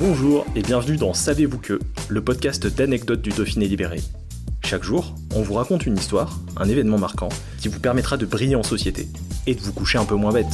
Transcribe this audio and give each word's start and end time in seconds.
Bonjour 0.00 0.46
et 0.54 0.62
bienvenue 0.62 0.96
dans 0.96 1.12
Savez-vous 1.12 1.58
que, 1.58 1.80
le 2.08 2.22
podcast 2.22 2.68
d'anecdotes 2.68 3.20
du 3.20 3.30
Dauphiné 3.30 3.66
libéré. 3.66 4.00
Chaque 4.64 4.84
jour, 4.84 5.12
on 5.34 5.42
vous 5.42 5.54
raconte 5.54 5.86
une 5.86 5.96
histoire, 5.96 6.38
un 6.56 6.68
événement 6.68 6.98
marquant, 6.98 7.30
qui 7.58 7.66
vous 7.66 7.80
permettra 7.80 8.16
de 8.16 8.24
briller 8.24 8.54
en 8.54 8.62
société 8.62 9.08
et 9.48 9.56
de 9.56 9.60
vous 9.60 9.72
coucher 9.72 9.98
un 9.98 10.04
peu 10.04 10.14
moins 10.14 10.32
bête. 10.32 10.46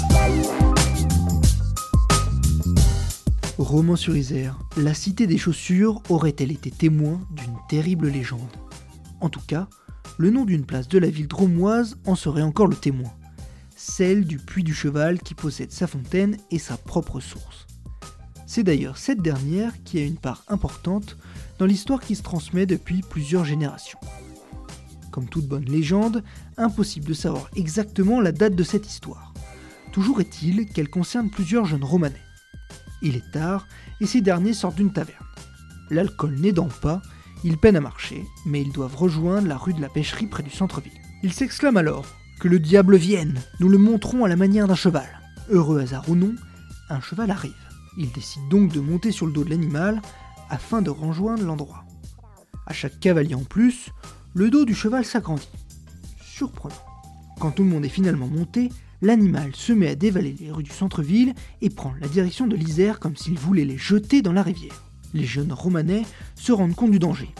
Romans-sur-Isère, 3.58 4.58
la 4.78 4.94
cité 4.94 5.26
des 5.26 5.36
chaussures 5.36 6.02
aurait-elle 6.08 6.50
été 6.50 6.70
témoin 6.70 7.20
d'une 7.30 7.58
terrible 7.68 8.08
légende? 8.08 8.40
En 9.20 9.28
tout 9.28 9.42
cas, 9.46 9.68
le 10.16 10.30
nom 10.30 10.46
d'une 10.46 10.64
place 10.64 10.88
de 10.88 10.98
la 10.98 11.10
ville 11.10 11.28
dromoise 11.28 11.98
en 12.06 12.14
serait 12.14 12.40
encore 12.40 12.68
le 12.68 12.76
témoin. 12.76 13.12
Celle 13.76 14.24
du 14.24 14.38
Puy 14.38 14.64
du 14.64 14.72
Cheval 14.72 15.20
qui 15.20 15.34
possède 15.34 15.70
sa 15.70 15.86
fontaine 15.86 16.38
et 16.50 16.58
sa 16.58 16.78
propre 16.78 17.20
source. 17.20 17.66
C'est 18.54 18.62
d'ailleurs 18.62 18.98
cette 18.98 19.20
dernière 19.20 19.72
qui 19.82 19.98
a 19.98 20.04
une 20.04 20.16
part 20.16 20.44
importante 20.46 21.16
dans 21.58 21.66
l'histoire 21.66 21.98
qui 21.98 22.14
se 22.14 22.22
transmet 22.22 22.66
depuis 22.66 23.00
plusieurs 23.00 23.44
générations. 23.44 23.98
Comme 25.10 25.28
toute 25.28 25.48
bonne 25.48 25.64
légende, 25.64 26.22
impossible 26.56 27.06
de 27.06 27.14
savoir 27.14 27.50
exactement 27.56 28.20
la 28.20 28.30
date 28.30 28.54
de 28.54 28.62
cette 28.62 28.86
histoire. 28.86 29.34
Toujours 29.90 30.20
est-il 30.20 30.66
qu'elle 30.66 30.88
concerne 30.88 31.30
plusieurs 31.30 31.64
jeunes 31.64 31.82
romanais. 31.82 32.22
Il 33.02 33.16
est 33.16 33.28
tard 33.32 33.66
et 34.00 34.06
ces 34.06 34.20
derniers 34.20 34.54
sortent 34.54 34.76
d'une 34.76 34.92
taverne. 34.92 35.26
L'alcool 35.90 36.36
n'aidant 36.36 36.68
pas, 36.80 37.02
ils 37.42 37.58
peinent 37.58 37.74
à 37.74 37.80
marcher, 37.80 38.22
mais 38.46 38.62
ils 38.62 38.70
doivent 38.70 38.94
rejoindre 38.94 39.48
la 39.48 39.56
rue 39.56 39.74
de 39.74 39.82
la 39.82 39.88
pêcherie 39.88 40.28
près 40.28 40.44
du 40.44 40.50
centre-ville. 40.50 40.92
Ils 41.24 41.32
s'exclament 41.32 41.78
alors 41.78 42.06
Que 42.38 42.46
le 42.46 42.60
diable 42.60 42.98
vienne, 42.98 43.40
nous 43.58 43.68
le 43.68 43.78
montrons 43.78 44.24
à 44.24 44.28
la 44.28 44.36
manière 44.36 44.68
d'un 44.68 44.76
cheval. 44.76 45.08
Heureux 45.50 45.80
hasard 45.80 46.08
ou 46.08 46.14
non, 46.14 46.36
un 46.88 47.00
cheval 47.00 47.32
arrive. 47.32 47.63
Ils 47.96 48.12
décident 48.12 48.46
donc 48.48 48.72
de 48.72 48.80
monter 48.80 49.12
sur 49.12 49.26
le 49.26 49.32
dos 49.32 49.44
de 49.44 49.50
l'animal 49.50 50.02
afin 50.50 50.82
de 50.82 50.90
rejoindre 50.90 51.44
l'endroit. 51.44 51.84
À 52.66 52.72
chaque 52.72 52.98
cavalier 53.00 53.34
en 53.34 53.44
plus, 53.44 53.90
le 54.34 54.50
dos 54.50 54.64
du 54.64 54.74
cheval 54.74 55.04
s'agrandit. 55.04 55.48
Surprenant. 56.20 56.74
Quand 57.38 57.52
tout 57.52 57.62
le 57.62 57.68
monde 57.68 57.84
est 57.84 57.90
finalement 57.90 58.26
monté, 58.26 58.70
l'animal 59.02 59.54
se 59.54 59.72
met 59.72 59.88
à 59.88 59.94
dévaler 59.94 60.34
les 60.38 60.50
rues 60.50 60.62
du 60.62 60.70
centre-ville 60.70 61.34
et 61.60 61.70
prend 61.70 61.94
la 62.00 62.08
direction 62.08 62.46
de 62.46 62.56
l'Isère 62.56 63.00
comme 63.00 63.16
s'il 63.16 63.38
voulait 63.38 63.64
les 63.64 63.78
jeter 63.78 64.22
dans 64.22 64.32
la 64.32 64.42
rivière. 64.42 64.82
Les 65.12 65.24
jeunes 65.24 65.52
romanais 65.52 66.02
se 66.34 66.52
rendent 66.52 66.74
compte 66.74 66.90
du 66.90 66.98
danger. 66.98 67.32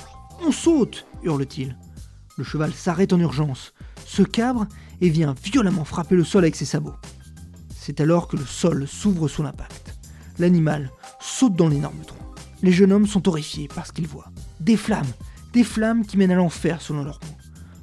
On 0.46 0.52
saute 0.52 1.06
hurle-t-il. 1.22 1.76
Le 2.36 2.44
cheval 2.44 2.72
s'arrête 2.72 3.12
en 3.12 3.20
urgence, 3.20 3.72
se 4.04 4.22
cabre 4.22 4.66
et 5.00 5.08
vient 5.08 5.34
violemment 5.42 5.84
frapper 5.84 6.16
le 6.16 6.24
sol 6.24 6.44
avec 6.44 6.56
ses 6.56 6.64
sabots. 6.64 6.94
C'est 7.74 8.00
alors 8.00 8.28
que 8.28 8.36
le 8.36 8.46
sol 8.46 8.86
s'ouvre 8.86 9.28
sous 9.28 9.42
l'impact. 9.42 9.83
L'animal 10.38 10.90
saute 11.20 11.54
dans 11.54 11.68
l'énorme 11.68 12.00
trou. 12.06 12.18
Les 12.62 12.72
jeunes 12.72 12.92
hommes 12.92 13.06
sont 13.06 13.28
horrifiés 13.28 13.68
par 13.68 13.86
ce 13.86 13.92
qu'ils 13.92 14.06
voient. 14.06 14.30
Des 14.60 14.76
flammes, 14.76 15.12
des 15.52 15.64
flammes 15.64 16.04
qui 16.04 16.16
mènent 16.16 16.32
à 16.32 16.36
l'enfer 16.36 16.80
selon 16.80 17.04
leurs 17.04 17.20
mots. 17.22 17.36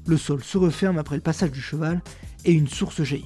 Le 0.08 0.18
sol 0.18 0.44
se 0.44 0.58
referme 0.58 0.98
après 0.98 1.16
le 1.16 1.22
passage 1.22 1.52
du 1.52 1.62
cheval 1.62 2.02
et 2.46 2.52
une 2.52 2.68
source 2.68 3.03
jaillit. 3.03 3.25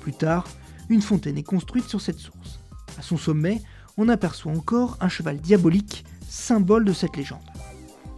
Plus 0.00 0.12
tard, 0.12 0.46
une 0.88 1.02
fontaine 1.02 1.38
est 1.38 1.42
construite 1.42 1.88
sur 1.88 2.00
cette 2.00 2.18
source. 2.18 2.60
À 2.98 3.02
son 3.02 3.16
sommet, 3.16 3.60
on 3.96 4.08
aperçoit 4.08 4.52
encore 4.52 4.96
un 5.00 5.08
cheval 5.08 5.38
diabolique, 5.38 6.04
symbole 6.28 6.84
de 6.84 6.92
cette 6.92 7.16
légende. 7.16 7.40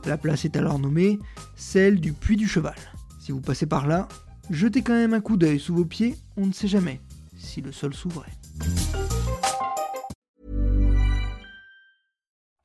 La 0.05 0.19
place 0.19 0.45
est 0.45 0.57
alors 0.57 0.79
nommée 0.79 1.19
celle 1.57 2.01
du 2.01 2.13
Puy 2.13 2.37
du 2.37 2.47
Cheval. 2.47 2.77
Si 3.19 3.33
vous 3.33 3.41
passez 3.41 3.67
par 3.67 3.87
là, 3.87 4.07
jetez 4.51 4.83
quand 4.83 4.95
même 4.95 5.15
un 5.15 5.21
coup 5.21 5.37
d'œil 5.37 5.59
sous 5.59 5.75
vos 5.75 5.85
pieds, 5.85 6.17
on 6.37 6.47
ne 6.47 6.53
sait 6.53 6.69
jamais 6.69 7.01
si 7.37 7.61
le 7.61 7.73
sol 7.73 7.95
s'ouvrait. 7.95 8.33